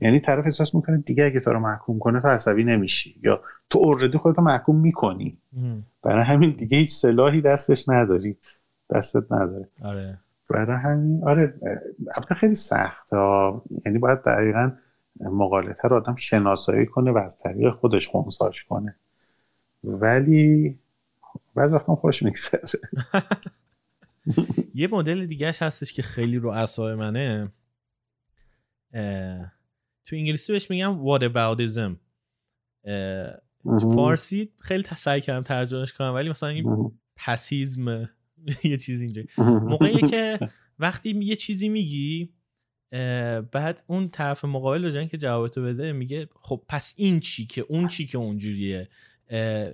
یعنی 0.00 0.20
طرف 0.20 0.44
احساس 0.44 0.74
می‌کنه 0.74 0.98
دیگه 0.98 1.24
اگه 1.24 1.40
تو 1.40 1.52
رو 1.52 1.60
محکوم 1.60 1.98
کنه 1.98 2.20
تو 2.20 2.28
عصبی 2.28 2.64
نمیشی 2.64 3.20
یا 3.22 3.40
تو 3.70 3.78
اوردی 3.78 4.18
خودتو 4.18 4.42
محکوم 4.42 4.80
می‌کنی. 4.80 5.38
برای 6.02 6.24
همین 6.24 6.50
دیگه 6.50 6.78
هیچ 6.78 6.90
سلاحی 6.90 7.40
دستش 7.40 7.88
نداری. 7.88 8.36
دستت 8.90 9.32
نداره. 9.32 9.68
آره. 9.84 10.18
برای 10.50 10.76
همین 10.76 11.24
آره 11.24 11.54
البته 12.16 12.34
خیلی 12.34 12.54
سخت 12.54 13.12
ها 13.12 13.62
یعنی 13.86 13.98
باید 13.98 14.22
دقیقا 14.22 14.72
مقالطه 15.20 15.88
رو 15.88 15.96
آدم 15.96 16.16
شناسایی 16.16 16.86
کنه 16.86 17.10
و 17.10 17.18
از 17.18 17.38
طریق 17.38 17.74
خودش 17.74 18.08
خونساش 18.08 18.64
کنه. 18.64 18.96
ولی 19.84 20.78
بعض 21.54 21.72
وقتا 21.72 21.94
خوش 21.94 22.22
میگذره. 22.22 22.62
یه 24.74 24.88
مدل 24.88 25.26
دیگهش 25.26 25.62
هستش 25.62 25.92
که 25.92 26.02
خیلی 26.02 26.36
رو 26.36 26.50
اصای 26.50 26.94
منه. 26.94 27.48
تو 30.06 30.16
انگلیسی 30.16 30.52
بهش 30.52 30.70
میگم 30.70 31.04
what 31.04 31.20
aboutism. 31.20 31.96
فارسی 33.94 34.52
خیلی 34.60 34.84
سعی 34.96 35.20
کردم 35.20 35.42
ترجمهش 35.42 35.92
کنم 35.92 36.14
ولی 36.14 36.30
مثلا 36.30 36.48
این 36.48 36.92
پسیزم 37.16 38.08
یه 38.64 38.76
چیز 38.76 39.00
اینجا 39.00 39.22
موقعی 39.38 40.08
که 40.08 40.38
وقتی 40.78 41.10
یه 41.10 41.36
چیزی 41.36 41.68
میگی 41.68 42.32
بعد 43.52 43.82
اون 43.86 44.08
طرف 44.08 44.44
مقابل 44.44 44.84
رو 44.84 45.04
که 45.04 45.18
جوابتو 45.18 45.62
بده 45.62 45.92
میگه 45.92 46.28
خب 46.42 46.64
پس 46.68 46.94
این 46.96 47.20
چی 47.20 47.46
که؟ 47.46 47.64
اون 47.68 47.88
چی 47.88 48.06
که 48.06 48.18
اونجوریه؟ 48.18 48.88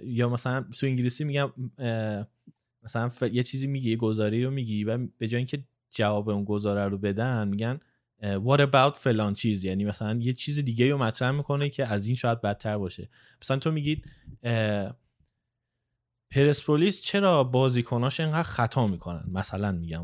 یا 0.05 0.29
مثلا 0.29 0.65
تو 0.79 0.87
انگلیسی 0.87 1.25
میگم 1.25 1.53
مثلا 2.83 3.11
یه 3.33 3.43
چیزی 3.43 3.67
میگی 3.67 3.91
یه 3.91 3.97
گزاری 3.97 4.45
رو 4.45 4.51
میگی 4.51 4.85
و 4.85 4.99
به 5.19 5.29
جای 5.29 5.39
اینکه 5.39 5.65
جواب 5.91 6.29
اون 6.29 6.45
گزاره 6.45 6.89
رو 6.89 6.99
بدن 6.99 7.49
میگن 7.49 7.81
what 8.23 8.61
about 8.61 8.97
فلان 8.97 9.35
چیز؟ 9.35 9.65
یعنی 9.65 9.85
مثلا 9.85 10.19
یه 10.21 10.33
چیز 10.33 10.59
دیگه 10.59 10.91
رو 10.91 10.99
مطرح 10.99 11.31
می‌کنه 11.31 11.71
که 11.71 11.87
از 11.87 12.07
این 12.07 12.17
شاید 12.17 12.41
بدتر 12.41 12.79
باشه. 12.79 13.09
مثلا 13.43 13.57
تو 13.57 13.71
میگید 13.71 14.05
پرسپولیس 16.31 17.03
چرا 17.03 17.45
بازیکناش 17.45 18.21
اینقدر 18.21 18.43
خطا 18.43 18.87
می‌کنن؟ 18.87 19.25
مثلا 19.33 19.73
میگم 19.73 20.03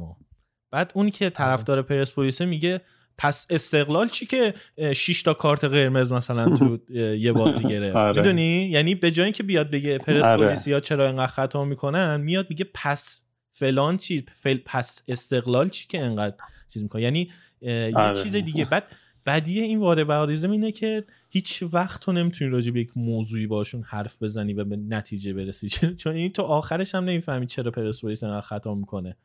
بعد 0.71 0.93
اونی 0.95 1.11
که 1.11 1.31
طرفدار 1.31 1.83
پرسپولیسه 1.83 2.45
میگه 2.45 2.81
پس 3.19 3.47
استقلال 3.51 4.09
چی 4.09 4.27
که 4.27 4.55
6 4.95 5.23
تا 5.23 5.35
کارت 5.35 5.65
قرمز 5.65 6.13
مثلا 6.13 6.57
تو 6.57 6.79
یه 6.95 7.33
بازی 7.33 7.63
گرفت؟ 7.75 7.97
آره. 7.97 8.17
می‌دونی؟ 8.17 8.69
یعنی 8.69 8.95
به 8.95 9.11
جای 9.11 9.25
اینکه 9.25 9.43
بیاد 9.43 9.71
بگه 9.71 9.99
پرسپولیسی 9.99 10.73
ها 10.73 10.81
چرا 10.81 11.07
اینقدر 11.07 11.33
خطا 11.33 11.65
می‌کنن 11.65 12.21
میاد 12.21 12.47
میگه 12.51 12.67
پس 12.75 13.23
فلان 13.53 13.97
چی 13.97 14.27
فل 14.35 14.59
پس 14.65 15.03
استقلال 15.09 15.69
چی 15.69 15.87
که 15.89 16.03
اینقدر 16.03 16.37
چیز 16.69 16.83
می‌کنه؟ 16.83 17.03
یعنی 17.03 17.31
یه 17.61 17.93
آره. 17.97 18.23
چیز 18.23 18.37
دیگه 18.37 18.65
بعد 18.65 18.85
بدیه 19.27 19.63
این 19.63 19.79
واره 19.79 20.05
بهادیزم 20.05 20.51
اینه 20.51 20.73
که 20.73 21.05
هیچ 21.31 21.65
وقت 21.73 22.01
تو 22.01 22.13
نمی‌تونی 22.13 22.51
راجع 22.51 22.73
به 22.73 22.81
یک 22.81 22.91
موضوعی 22.97 23.47
باشون 23.47 23.83
حرف 23.83 24.23
بزنی 24.23 24.53
و 24.53 24.65
به 24.65 24.77
نتیجه 24.77 25.33
برسی 25.33 25.69
چون 26.01 26.13
این 26.13 26.33
تو 26.33 26.43
آخرش 26.43 26.95
هم 26.95 27.05
نمی‌فهمی 27.05 27.47
چرا 27.47 27.71
پرسپولیس 27.71 28.23
انقدر 28.25 28.41
خطا 28.41 28.75
می‌کنه 28.75 29.17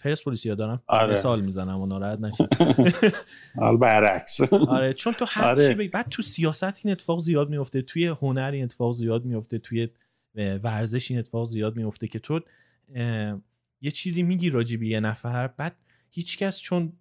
پرسپولیس 0.00 0.46
یاد 0.46 0.58
دارم 0.58 0.82
آره. 0.86 1.12
مثال 1.12 1.40
می‌زنم 1.40 1.80
و 1.80 1.86
ناراحت 1.86 2.20
نشی 2.20 2.44
حال 3.60 3.76
برعکس 3.76 4.40
آره 4.68 4.92
چون 4.92 5.12
تو 5.12 5.24
هر 5.28 5.44
آره. 5.44 5.74
چی 5.74 5.88
بعد 5.88 6.08
تو 6.08 6.22
سیاست 6.22 6.86
این 6.86 6.92
اتفاق 6.92 7.18
زیاد 7.18 7.50
میفته 7.50 7.82
توی 7.82 8.06
هنر 8.06 8.50
این 8.54 8.64
اتفاق 8.64 8.92
زیاد 8.92 9.24
میفته 9.24 9.58
توی 9.58 9.88
ورزش 10.34 11.10
این 11.10 11.20
اتفاق 11.20 11.46
زیاد 11.46 11.76
میفته 11.76 12.08
که 12.08 12.18
تو 12.18 12.40
یه 13.80 13.90
چیزی 13.92 14.22
میگی 14.22 14.50
راجع 14.50 14.76
به 14.76 14.86
یه 14.86 15.00
نفر 15.00 15.46
بعد 15.46 15.76
هیچکس 16.14 16.60
چون 16.60 16.92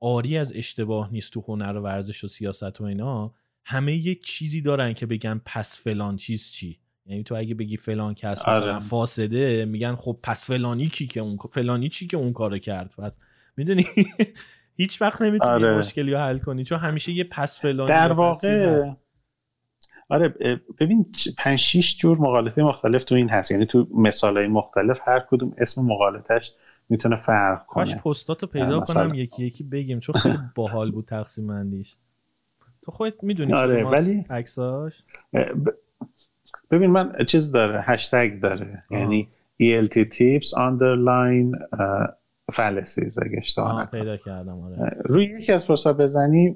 آری 0.00 0.38
از 0.38 0.52
اشتباه 0.56 1.12
نیست 1.12 1.32
تو 1.32 1.44
هنر 1.48 1.76
و 1.76 1.80
ورزش 1.80 2.24
و 2.24 2.28
سیاست 2.28 2.80
و 2.80 2.84
اینا 2.84 3.34
همه 3.64 3.94
یک 3.94 4.24
چیزی 4.24 4.62
دارن 4.62 4.92
که 4.92 5.06
بگن 5.06 5.40
پس 5.44 5.80
فلان 5.80 6.16
چیز 6.16 6.50
چی. 6.50 6.78
یعنی 7.06 7.22
تو 7.22 7.34
اگه 7.34 7.54
بگی 7.54 7.76
فلان 7.76 8.14
کس 8.14 8.48
مثلا 8.48 8.72
آره. 8.72 8.78
فاسده 8.78 9.64
میگن 9.64 9.94
خب 9.94 10.18
پس 10.22 10.46
فلانی 10.46 10.88
کی 10.88 11.06
که 11.06 11.20
اون 11.20 11.38
فلانی 11.52 11.88
چی 11.88 12.06
که 12.06 12.16
اون 12.16 12.32
کارو 12.32 12.58
کرد؟ 12.58 12.94
پس 12.98 13.18
می‌دونی؟ 13.56 13.84
هیچ 14.80 15.02
وقت 15.02 15.22
نمی‌تونی 15.22 15.52
آره. 15.52 15.78
مشکلی 15.78 16.10
رو 16.10 16.18
حل 16.18 16.38
کنی 16.38 16.64
چون 16.64 16.78
همیشه 16.78 17.12
یه 17.12 17.24
پس 17.24 17.60
فلانی 17.60 17.88
در 17.88 18.12
واقع 18.12 18.90
آره 20.08 20.34
ببین 20.80 21.06
5 21.38 21.58
6 21.58 21.96
جور 21.96 22.18
مقالطه 22.18 22.62
مختلف 22.62 23.04
تو 23.04 23.14
این 23.14 23.28
هست. 23.28 23.50
یعنی 23.50 23.66
تو 23.66 23.88
مثالهای 23.94 24.46
مختلف 24.46 24.98
هر 25.06 25.20
کدوم 25.30 25.54
اسم 25.58 25.82
مقالطش 25.82 26.52
می‌تونه 26.88 27.16
فرق 27.16 27.66
کنه. 27.66 27.84
کاش 27.84 27.96
پستاتو 27.96 28.46
پیدا 28.46 28.80
کنم 28.80 29.14
یکی 29.14 29.44
یکی 29.44 29.64
بگیم 29.64 30.00
چون 30.00 30.14
خیلی 30.14 30.38
باحال 30.54 30.90
بود 30.90 31.04
تقسیم 31.04 31.46
بندیش. 31.46 31.96
تو 32.82 32.90
خودت 32.90 33.24
می‌دونی 33.24 33.52
آره 33.52 33.84
ولی 33.84 34.26
عکساش؟ 34.30 35.02
ببین 36.70 36.90
من 36.90 37.24
چیز 37.26 37.52
داره 37.52 37.82
هشتگ 37.82 38.40
داره. 38.40 38.82
آه. 38.90 38.98
یعنی 38.98 39.28
ELT 39.62 39.94
tips 39.94 40.48
underline 40.56 41.58
fallacies 42.52 43.22
اگه 43.22 43.38
اشتباه 43.38 43.86
پیدا 43.86 44.16
کردم 44.16 44.60
آره. 44.60 44.96
روی 45.04 45.24
یکی 45.24 45.52
از 45.52 45.66
پست‌ها 45.66 45.92
بزنی 45.92 46.54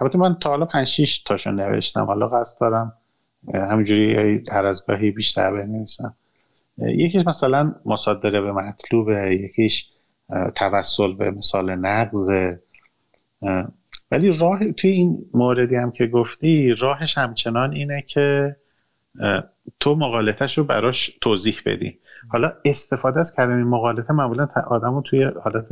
البته 0.00 0.18
من 0.18 0.34
تا 0.34 0.50
حالا 0.50 0.66
5 0.66 0.86
6 0.86 1.22
تاشو 1.22 1.50
نوشتم 1.50 2.04
حالا 2.04 2.28
قصد 2.28 2.60
دارم 2.60 2.92
همینجوری 3.54 4.44
هر 4.50 4.66
از 4.66 4.86
گاهی 4.86 5.10
بیشتر 5.10 5.50
بنویسم. 5.50 6.14
یکیش 6.80 7.26
مثلا 7.26 7.74
مصادره 7.84 8.40
به 8.40 8.52
مطلوبه 8.52 9.34
یکیش 9.34 9.88
توسل 10.54 11.12
به 11.12 11.30
مثال 11.30 11.74
نقض 11.74 12.30
ولی 14.10 14.32
راه 14.38 14.72
توی 14.72 14.90
این 14.90 15.18
موردی 15.34 15.76
هم 15.76 15.90
که 15.90 16.06
گفتی 16.06 16.74
راهش 16.78 17.18
همچنان 17.18 17.72
اینه 17.72 18.04
که 18.08 18.56
تو 19.80 19.94
مقالطش 19.94 20.58
رو 20.58 20.64
براش 20.64 21.18
توضیح 21.20 21.56
بدی. 21.66 21.98
حالا 22.28 22.52
استفاده 22.64 23.20
از 23.20 23.36
کلمه 23.36 23.64
مقالطه 23.64 24.12
معمولا 24.12 24.48
آدم 24.66 24.94
رو 24.94 25.02
توی 25.02 25.24
حالت 25.24 25.66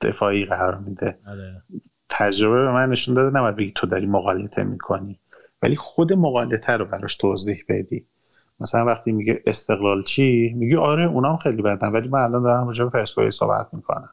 دفاعی 0.00 0.44
قرار 0.44 0.78
میده. 0.78 1.18
آره. 1.26 1.62
تجربه 2.08 2.64
به 2.64 2.72
من 2.72 2.88
نشون 2.88 3.14
داده 3.14 3.38
نباید 3.38 3.56
بگی 3.56 3.72
تو 3.76 3.86
داری 3.86 4.06
مقالطه 4.06 4.62
می‌کنی. 4.62 5.18
ولی 5.62 5.76
خود 5.76 6.12
مقالطه 6.12 6.72
رو 6.72 6.84
براش 6.84 7.16
توضیح 7.16 7.64
بدی. 7.68 8.06
مثلا 8.60 8.84
وقتی 8.84 9.12
میگه 9.12 9.42
استقلال 9.46 10.02
چی 10.02 10.54
میگه 10.56 10.78
آره 10.78 11.04
اونام 11.04 11.36
خیلی 11.36 11.62
بدن 11.62 11.88
ولی 11.88 12.08
من 12.08 12.20
الان 12.20 12.42
دارم 12.42 12.66
راجع 12.66 12.84
به 12.84 12.90
پرسپولیس 12.90 13.34
صحبت 13.34 13.68
می‌کنم. 13.72 14.10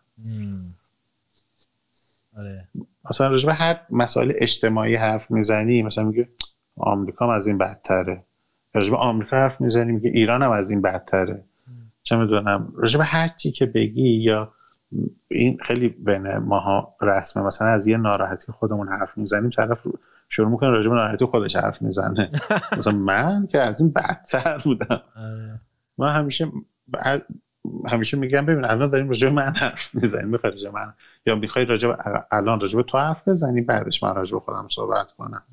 آره. 2.38 2.68
مثلا 3.10 3.28
راجع 3.28 3.46
به 3.46 3.54
هر 3.54 3.80
مسائل 3.90 4.34
اجتماعی 4.36 4.96
حرف 4.96 5.32
می‌زنی 5.32 5.84
مثلا 5.84 6.04
میگه 6.04 6.28
آمریکا 6.78 7.34
از 7.34 7.48
این 7.48 7.58
بدتره. 7.58 8.24
راجع 8.74 8.90
به 8.92 8.98
آمریکا 8.98 9.38
حرف 9.38 9.62
می‌زنی 9.62 9.92
میگه 9.92 10.10
ایران 10.10 10.42
هم 10.44 10.52
از 10.52 10.70
این 10.70 10.82
بدتره. 10.82 11.44
چه 12.04 12.16
می‌دونم 12.16 12.74
راجع 12.76 12.98
به 12.98 13.06
هر 13.06 13.28
چی 13.28 13.52
که 13.52 13.66
بگی 13.66 14.10
یا 14.10 14.52
این 15.28 15.58
خیلی 15.58 15.90
بین 15.90 16.38
ماها 16.38 16.96
رسمه. 17.02 17.44
مثلا 17.44 17.68
از 17.68 17.88
یه 17.88 17.98
ناراحتی 17.98 18.52
خودمون 18.52 18.88
حرف 18.88 19.18
می‌زنیم 19.18 19.50
طرف 19.50 19.88
شروع 20.34 20.50
می‌کنه 20.50 20.70
راجع 20.70 20.90
به 20.90 20.96
ناراحتی 20.96 21.26
خودش 21.26 21.56
حرف 21.56 21.82
می‌زنه. 21.82 22.32
مثلا 22.78 22.94
من 22.94 23.48
که 23.48 23.60
از 23.60 23.82
این 23.82 23.92
بدتر 23.92 24.62
بودم. 24.64 25.02
آره. 25.16 25.60
من 25.98 26.16
همیشه 26.16 26.52
همیشه 27.88 28.18
میگم 28.18 28.46
ببین 28.46 28.66
الان 28.66 28.90
داریم 28.90 29.10
راجع 29.10 29.28
به 29.28 29.34
من 29.34 29.54
حرف 29.56 29.96
می‌زنیم. 29.96 30.28
می‌خوای 30.28 30.52
راجع 30.52 30.70
من 30.70 30.94
یا 31.26 31.36
می‌خوای 31.36 31.66
راجع 31.66 31.96
الان 32.32 32.60
راجع 32.60 32.78
به 32.78 32.84
تو 32.84 32.98
حرف 32.98 33.28
بزنی 33.28 33.62
بعدش 33.62 34.04
من 34.04 34.16
راجع 34.16 34.34
به 34.34 34.40
خودم 34.40 34.68
صحبت 34.72 35.12
کنم. 35.12 35.44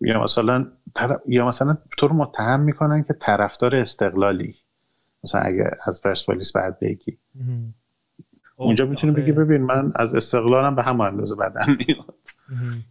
یا 0.00 0.22
مثلا 0.22 0.66
یا 1.26 1.48
مثلا 1.48 1.76
تو 1.98 2.08
رو 2.08 2.14
متهم 2.14 2.60
می‌کنن 2.60 3.02
که 3.02 3.14
طرفدار 3.14 3.76
استقلالی. 3.76 4.54
مثلا 5.24 5.40
اگه 5.40 5.70
از 5.86 6.02
پرسپولیس 6.02 6.56
بعد 6.56 6.78
بگی. 6.80 7.18
اونجا 8.56 8.86
می‌تونی 8.86 9.12
بگی 9.12 9.32
ببین 9.32 9.62
من 9.62 9.92
از 9.94 10.14
استقلالم 10.14 10.74
به 10.74 10.82
هم 10.82 11.00
اندازه 11.00 11.36
بدن 11.36 11.76
میاد. 11.78 12.14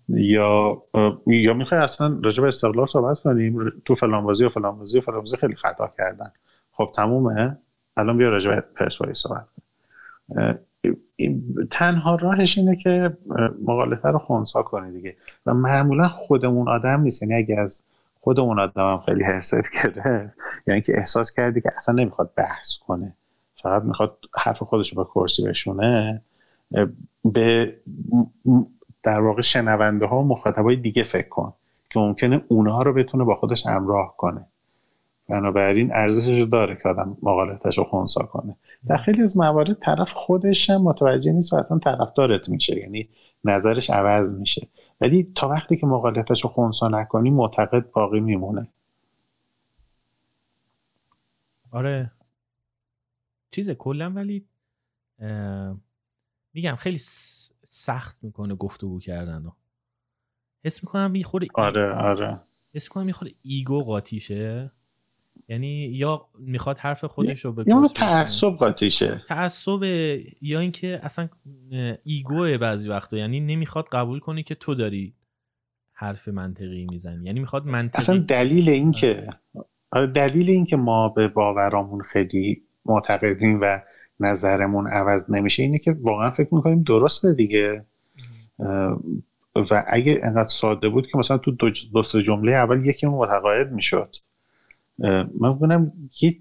یا 0.09 0.83
یا 1.27 1.53
می‌خوای 1.53 1.81
اصلا 1.81 2.19
راجع 2.23 2.41
به 2.41 2.47
استقلال 2.47 2.87
صحبت 2.87 3.19
کنیم؟ 3.19 3.69
تو 3.85 3.95
فلان 3.95 4.23
بازی 4.23 4.45
و 4.45 4.49
فلان 4.49 4.79
بازی 4.79 4.97
و 4.97 5.01
فلان 5.01 5.19
بازی 5.19 5.37
خیلی 5.37 5.55
خطا 5.55 5.91
کردن. 5.97 6.31
خب 6.71 6.91
تمومه؟ 6.95 7.57
الان 7.97 8.17
بیا 8.17 8.29
راجع 8.29 8.55
به 8.55 8.61
پرسپولیس 8.61 9.17
صحبت 9.17 9.47
کنیم. 9.49 10.59
تنها 11.71 12.15
راهش 12.15 12.57
اینه 12.57 12.75
که 12.75 13.17
مقالطه 13.65 14.09
رو 14.09 14.19
خونسا 14.19 14.61
کنی 14.63 14.91
دیگه. 14.91 15.15
و 15.45 15.53
معمولا 15.53 16.07
خودمون 16.07 16.69
آدم 16.69 17.01
نیست. 17.01 17.21
یعنی 17.21 17.33
اگه 17.33 17.59
از 17.59 17.83
خودمون 18.21 18.59
آدم 18.59 18.91
هم 18.91 18.99
خیلی 19.05 19.23
حرست 19.23 19.71
کرده 19.73 20.33
یعنی 20.67 20.81
که 20.81 20.97
احساس 20.97 21.31
کردی 21.31 21.61
که 21.61 21.71
اصلا 21.77 21.95
نمی‌خواد 21.95 22.31
بحث 22.35 22.77
کنه. 22.77 23.13
فقط 23.61 23.83
می‌خواد 23.83 24.17
حرف 24.35 24.63
خودش 24.63 24.93
رو 24.93 25.03
به 25.03 25.09
کرسی 25.09 25.47
بشونه. 25.47 26.21
به 27.25 27.75
در 29.03 29.21
واقع 29.21 29.41
شنونده 29.41 30.05
ها 30.05 30.19
و 30.19 30.27
مخاطبای 30.27 30.75
دیگه 30.75 31.03
فکر 31.03 31.29
کن 31.29 31.53
که 31.89 31.99
ممکنه 31.99 32.41
اونها 32.47 32.81
رو 32.81 32.93
بتونه 32.93 33.23
با 33.23 33.35
خودش 33.35 33.65
همراه 33.65 34.17
کنه. 34.17 34.45
بنابراین 35.29 35.93
ارزشش 35.93 36.47
داره 36.51 36.75
که 36.83 36.89
آدم 36.89 37.17
مقالتش 37.23 37.77
رو 37.77 37.83
خونسا 37.83 38.23
کنه. 38.23 38.55
در 38.87 38.97
خیلی 38.97 39.21
از 39.21 39.37
موارد 39.37 39.73
طرف 39.73 40.11
خودش 40.13 40.69
هم 40.69 40.81
متوجه 40.81 41.31
نیست 41.31 41.53
و 41.53 41.55
اصلا 41.55 41.79
طرفدارت 41.79 42.49
میشه 42.49 42.79
یعنی 42.79 43.09
نظرش 43.45 43.89
عوض 43.89 44.33
میشه. 44.33 44.67
ولی 45.01 45.23
تا 45.35 45.49
وقتی 45.49 45.77
که 45.77 45.85
مقالتش 45.85 46.43
رو 46.43 46.49
خونسا 46.49 46.87
نکنی 46.87 47.29
معتقد 47.29 47.91
باقی 47.91 48.19
میمونه. 48.19 48.67
آره. 51.71 52.11
چیزه 53.51 53.75
کلا 53.75 54.09
ولی 54.09 54.45
میگم 56.53 56.75
خیلی 56.75 56.99
سخت 57.75 58.23
می‌کنه 58.23 58.55
گفتگو 58.55 58.99
کردن 58.99 59.51
حس 60.65 60.83
می‌کنم 60.83 61.15
یه 61.15 61.23
خورده 61.23 61.47
آره 61.53 61.93
آره. 61.93 62.39
حس 62.73 62.87
می‌کنم 62.87 63.09
یه 63.09 63.15
ایگو 63.41 63.83
قاطیشه. 63.83 64.71
یعنی 65.47 65.67
یا 65.67 66.29
می‌خواد 66.39 66.77
حرف 66.77 67.05
خودش 67.05 67.45
رو 67.45 67.53
به 67.53 67.63
یا 67.67 67.87
تعصب 67.87 68.49
قاطیشه. 68.49 69.21
تعصب 69.27 69.83
یا 70.41 70.59
اینکه 70.59 70.99
اصلا 71.03 71.29
ایگو 72.03 72.57
بعضی 72.57 72.89
وقتا. 72.89 73.17
یعنی 73.17 73.39
نمی‌خواد 73.39 73.87
قبول 73.91 74.19
کنی 74.19 74.43
که 74.43 74.55
تو 74.55 74.75
داری 74.75 75.15
حرف 75.93 76.27
منطقی 76.27 76.85
می‌زنی. 76.85 77.25
یعنی 77.25 77.39
می‌خواد 77.39 77.65
منطقی 77.65 78.01
اصلا 78.01 78.17
دلیل 78.17 78.69
این 78.69 78.91
که 78.91 79.29
آره. 79.91 80.07
دلیل 80.07 80.49
این 80.49 80.65
که 80.65 80.75
ما 80.75 81.09
به 81.09 81.27
باورامون 81.27 82.01
خیلی 82.01 82.63
معتقدیم 82.85 83.61
و 83.61 83.81
نظرمون 84.19 84.87
عوض 84.87 85.31
نمیشه 85.31 85.63
اینه 85.63 85.77
که 85.77 85.97
واقعا 86.01 86.31
فکر 86.31 86.55
می‌کنیم 86.55 86.83
درسته 86.83 87.33
دیگه. 87.33 87.85
و 89.55 89.83
اگه 89.87 90.19
انقدر 90.23 90.47
ساده 90.47 90.89
بود 90.89 91.07
که 91.07 91.17
مثلا 91.17 91.37
تو 91.37 91.51
دو, 91.51 91.69
دو 91.93 92.21
جمله 92.21 92.51
اول 92.51 92.85
یکی 92.85 93.07
متقاعد 93.07 93.71
می‌شد. 93.71 94.15
من 95.39 95.59
بگم 95.59 95.91
یه 96.21 96.37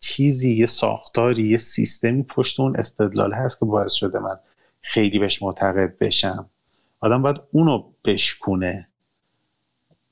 چیزی 0.00 0.54
یه 0.54 0.66
ساختاری 0.66 1.48
یه 1.48 1.56
سیستمی 1.56 2.22
پشت 2.22 2.60
اون 2.60 2.76
استدلال 2.76 3.32
هست 3.32 3.58
که 3.58 3.66
باعث 3.66 3.92
شده 3.92 4.18
من 4.18 4.36
خیلی 4.80 5.18
بهش 5.18 5.42
معتقد 5.42 5.98
بشم. 5.98 6.46
آدم 7.00 7.22
باید 7.22 7.36
اونو 7.52 7.84
بشکونه. 8.04 8.88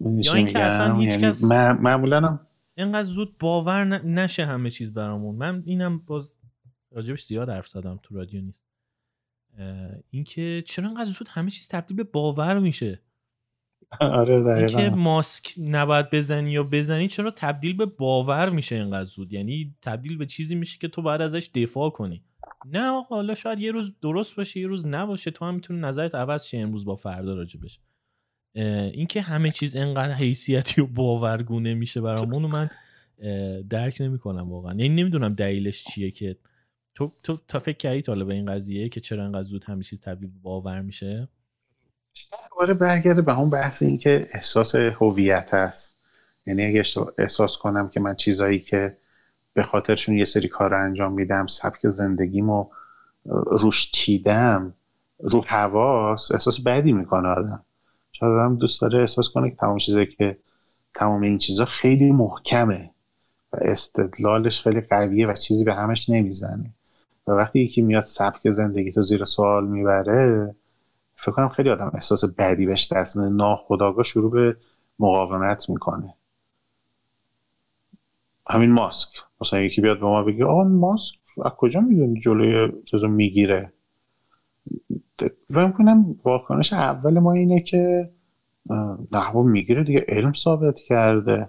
یا 0.00 0.34
اینکه 0.34 0.58
اصلا 0.58 0.96
هیچ 0.96 1.10
یعنی 1.10 1.22
کس 1.22 1.44
معمولا 1.44 2.38
اینقدر 2.74 3.02
زود 3.02 3.38
باور 3.38 3.84
نشه 3.84 4.46
همه 4.46 4.70
چیز 4.70 4.94
برامون. 4.94 5.34
من 5.34 5.62
اینم 5.66 5.98
باز 6.06 6.34
راجبش 6.90 7.24
زیاد 7.24 7.48
حرف 7.48 7.68
زدم 7.68 8.00
تو 8.02 8.14
رادیو 8.14 8.40
نیست. 8.40 8.64
اینکه 10.10 10.62
چرا 10.66 10.88
اینقدر 10.88 11.10
زود 11.10 11.28
همه 11.30 11.50
چیز 11.50 11.68
تبدیل 11.68 11.96
به 11.96 12.04
باور 12.04 12.58
میشه؟ 12.58 13.00
آره 14.00 14.56
اینکه 14.58 14.90
ماسک 14.90 15.54
نباید 15.58 16.10
بزنی 16.10 16.50
یا 16.50 16.62
بزنی 16.62 17.08
چرا 17.08 17.30
تبدیل 17.30 17.76
به 17.76 17.86
باور 17.86 18.50
میشه 18.50 18.76
اینقدر 18.76 19.04
زود؟ 19.04 19.32
یعنی 19.32 19.74
تبدیل 19.82 20.18
به 20.18 20.26
چیزی 20.26 20.54
میشه 20.54 20.78
که 20.78 20.88
تو 20.88 21.02
باید 21.02 21.20
ازش 21.20 21.50
دفاع 21.54 21.90
کنی. 21.90 22.24
نه 22.64 23.02
حالا 23.02 23.34
شاید 23.34 23.58
یه 23.58 23.72
روز 23.72 23.92
درست 24.00 24.36
باشه 24.36 24.60
یه 24.60 24.66
روز 24.66 24.86
نباشه. 24.86 25.30
تو 25.30 25.44
هم 25.44 25.54
می‌تونی 25.54 25.80
نظرت 25.80 26.14
عوض 26.14 26.44
شه 26.44 26.58
امروز 26.58 26.84
با 26.84 26.96
فردا 26.96 27.34
راجبش. 27.34 27.80
اینکه 28.54 29.20
همه 29.20 29.50
چیز 29.50 29.76
انقدر 29.76 30.12
حیثیتی 30.12 30.80
و 30.80 30.86
باورگونه 30.86 31.74
میشه 31.74 32.00
برامون 32.00 32.42
من 32.42 32.70
درک 33.68 34.00
نمی‌کنم 34.00 34.50
واقعا. 34.50 34.74
یعنی 34.74 34.88
نمی‌دونم 34.88 35.34
دلیلش 35.34 35.84
چیه 35.84 36.10
که 36.10 36.36
تو 37.00 37.12
تو 37.22 37.38
تا 37.48 37.58
فکر 37.58 37.76
کردی 37.76 38.02
حالا 38.06 38.24
به 38.24 38.34
این 38.34 38.46
قضیه 38.46 38.88
که 38.88 39.00
چرا 39.00 39.24
انقدر 39.24 39.42
زود 39.42 39.64
همه 39.64 39.82
چیز 39.82 40.00
تبدیل 40.00 40.30
باور 40.42 40.80
میشه؟ 40.80 41.28
دوباره 42.50 42.74
برگرده 42.74 43.22
به 43.22 43.38
اون 43.38 43.50
بحث 43.50 43.82
این 43.82 43.98
که 43.98 44.28
احساس 44.32 44.74
هویت 44.74 45.54
هست. 45.54 45.98
یعنی 46.46 46.64
اگه 46.66 46.84
احساس 47.18 47.56
کنم 47.56 47.88
که 47.88 48.00
من 48.00 48.14
چیزایی 48.14 48.58
که 48.58 48.96
به 49.54 49.62
خاطرشون 49.62 50.18
یه 50.18 50.24
سری 50.24 50.48
کار 50.48 50.74
انجام 50.74 51.12
میدم 51.12 51.46
سبک 51.46 51.88
زندگیمو 51.88 52.66
روش 53.24 53.90
تیدم 53.94 54.74
رو 55.18 55.44
حواس 55.46 56.32
احساس 56.32 56.60
بدی 56.60 56.92
می‌کنه 56.92 57.28
آدم. 57.28 57.64
شاید 58.12 58.32
آدم 58.32 58.56
دوست 58.56 58.80
داره 58.80 59.00
احساس 59.00 59.28
کنه 59.28 59.50
که 59.50 59.56
تمام 59.56 59.78
چیزایی 59.78 60.06
که 60.06 60.36
تمام 60.94 61.22
این 61.22 61.38
چیزا 61.38 61.64
خیلی 61.64 62.12
محکمه 62.12 62.90
و 63.52 63.56
استدلالش 63.60 64.60
خیلی 64.60 64.80
قویه 64.80 65.26
و 65.26 65.34
چیزی 65.34 65.64
به 65.64 65.74
همش 65.74 66.08
نمی‌زنه. 66.08 66.74
وقتی 67.36 67.60
یکی 67.60 67.82
میاد 67.82 68.04
سبک 68.04 68.50
زندگی 68.50 68.92
تو 68.92 69.02
زیر 69.02 69.24
سوال 69.24 69.66
می‌بره 69.66 70.54
فکر 71.16 71.32
کنم 71.32 71.48
خیلی 71.48 71.70
آدم 71.70 71.90
احساس 71.94 72.24
بدی 72.38 72.66
بهش 72.66 72.92
دست 72.92 73.16
میده. 73.16 73.28
ناخداگاه 73.28 74.04
شروع 74.04 74.30
به 74.30 74.56
مقاومت 74.98 75.70
می‌کنه. 75.70 76.14
همین 78.48 78.72
ماسک. 78.72 79.08
مثلا 79.40 79.60
یکی 79.60 79.80
بیاد 79.80 80.00
به 80.00 80.06
ما 80.06 80.22
بگه 80.22 80.44
آقا 80.44 80.64
ماسک 80.64 81.14
از 81.44 81.52
کجا 81.52 81.80
می‌دونی 81.80 82.20
جلوی 82.20 82.72
چیزو 82.84 83.08
می‌گیره؟ 83.08 83.72
و 85.50 85.66
می‌کنم 85.66 86.16
واکنش 86.24 86.72
اول 86.72 87.18
ما 87.18 87.32
اینه 87.32 87.60
که 87.60 88.10
نه 89.12 89.32
می‌گیره 89.32 89.84
دیگه 89.84 90.04
علم 90.08 90.32
ثابت 90.32 90.80
کرده. 90.80 91.48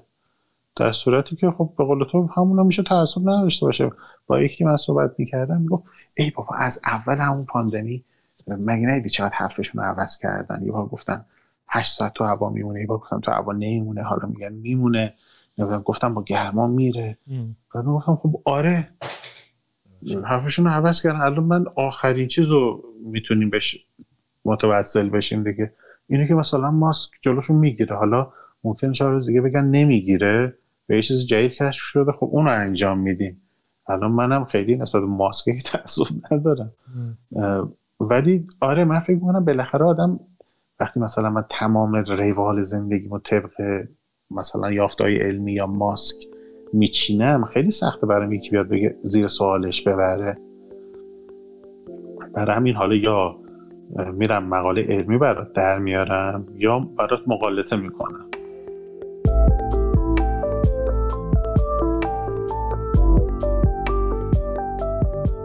در 0.75 0.92
صورتی 0.92 1.36
که 1.36 1.51
خب 1.51 1.74
به 1.78 1.84
قول 1.84 2.04
تو 2.04 2.30
همون 2.36 2.66
میشه 2.66 2.84
تعصب 2.84 3.22
نداشته 3.22 3.66
باشه. 3.66 3.90
با 4.28 4.42
یکی 4.42 4.63
من 4.63 4.78
صحبت 4.78 5.12
می‌کردم 5.18 5.62
می‌گفت 5.62 5.84
ای 6.18 6.30
بابا 6.30 6.56
از 6.56 6.82
اول 6.86 7.18
همون 7.18 7.46
پاندمی 7.46 8.04
مگه 8.48 8.88
نیدی 8.88 9.10
چقدر 9.10 9.34
حرفشون 9.34 9.84
رو 9.84 9.90
عوض 9.90 10.18
کردن؟ 10.18 10.63
یه 10.63 10.72
بار 10.72 10.86
گفتن 10.86 11.25
هشت 11.68 11.98
ساعت 11.98 12.13
تو 12.13 12.24
هوا 12.24 12.50
میمونه. 12.50 12.80
یه 12.80 12.88
بار 12.88 12.98
گفتن 12.98 13.20
تو 13.20 13.32
هوا 13.32 13.54
نمیمونه. 13.54 14.01
حالا 14.04 14.28
میگن 14.28 14.54
میمونه. 14.54 15.13
گفتم 15.86 16.13
با 16.13 16.24
گرما 16.24 16.68
میره. 16.68 17.18
بعد 17.75 17.86
گفتم 17.86 18.16
خب 18.16 18.42
آره. 18.46 18.88
حرفشون 20.24 20.66
رو 20.66 20.72
عوض 20.72 21.01
کردن. 21.01 21.22
الان 21.22 21.44
من 21.44 21.66
آخرین 21.75 22.28
چیز 22.28 22.46
رو 22.46 22.84
می‌تونیم 23.06 23.50
بش 23.50 23.86
متوسل 24.46 25.10
بشیم 25.10 25.44
دیگه. 25.44 25.74
اینه 26.08 26.28
که 26.28 26.34
مثلا 26.34 26.72
ماسک 26.72 27.10
جلوشون 27.22 27.56
می‌گیره. 27.56 27.96
حالا 27.96 28.32
ممکن 28.63 28.92
چهار 28.92 29.12
روز 29.12 29.28
دیگه 29.28 29.42
بگن 29.42 29.66
نمی‌گیره. 29.66 30.57
به 30.92 30.98
یه 30.98 31.01
چیز 31.01 31.25
جدید 31.25 31.54
کشف 31.54 31.82
شده. 31.82 32.12
خب 32.12 32.30
اون 32.32 32.46
رو 32.46 32.51
انجام 32.51 33.00
میدیم. 33.00 33.42
الان 33.88 34.12
منم 34.12 34.46
خیلی 34.46 34.75
نسبت 34.75 35.04
ماسک 35.04 35.51
تعصب 35.72 36.06
ندارم. 36.32 36.72
ولی 38.00 38.48
آره 38.62 38.84
من 38.84 39.00
فکر 39.00 39.16
می‌کنم 39.16 39.46
بالاخره 39.46 39.86
آدم 39.86 40.20
وقتی 40.80 41.00
مثلا 41.00 41.30
من 41.30 41.46
تمام 41.50 41.96
روال 41.96 42.62
زندگیمو 42.62 43.20
طبق 43.20 43.84
مثلا 44.32 44.72
یافتهای 44.72 45.18
علمی 45.18 45.54
یا 45.54 45.68
ماسک 45.68 46.18
میچینم 46.74 47.46
خیلی 47.46 47.72
سخته 47.72 48.06
برای 48.08 48.36
یکی 48.36 48.50
بیاد 48.50 48.68
بگه 48.68 48.96
زیر 49.04 49.27
سوالش 49.27 49.88
ببره. 49.88 50.38
برای 52.34 52.56
همین 52.56 52.75
حالا 52.75 52.96
یا 52.96 53.36
میرم 54.14 54.44
مقاله 54.44 54.82
علمی 54.84 55.18
برات 55.18 55.54
در 55.54 55.80
میارم 55.80 56.46
یا 56.56 56.80
برات 56.80 57.20
مقالطه 57.27 57.75
می‌کنم. 57.75 58.30